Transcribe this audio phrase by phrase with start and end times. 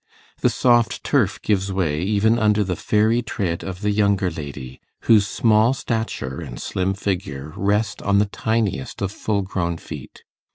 [0.39, 5.27] The soft turf gives way even under the fairy tread of the younger lady, whose
[5.27, 10.23] small stature and slim figure rest on the tiniest of full grown feet.